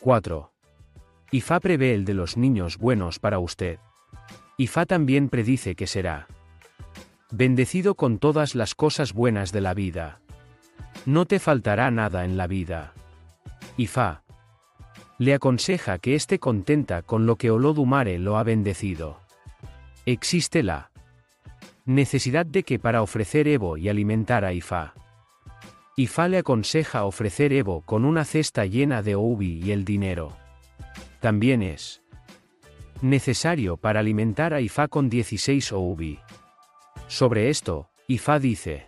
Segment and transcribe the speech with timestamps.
[0.00, 0.52] 4.
[1.32, 3.78] Ifá prevé el de los niños buenos para usted.
[4.56, 6.28] Ifá también predice que será
[7.30, 10.20] bendecido con todas las cosas buenas de la vida.
[11.04, 12.94] No te faltará nada en la vida.
[13.76, 14.22] Ifá
[15.18, 19.18] le aconseja que esté contenta con lo que Olodumare lo ha bendecido.
[20.06, 20.92] Existe la
[21.84, 24.94] necesidad de que para ofrecer Evo y alimentar a Ifá.
[25.98, 30.36] Ifá le aconseja ofrecer Evo con una cesta llena de oubi y el dinero.
[31.18, 32.02] También es
[33.02, 36.20] necesario para alimentar a Ifá con 16 oubi.
[37.08, 38.86] Sobre esto, Ifá dice,